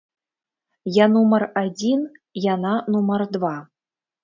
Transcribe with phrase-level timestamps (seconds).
[0.95, 2.01] Я нумар адзін,
[2.47, 3.55] яна нумар два.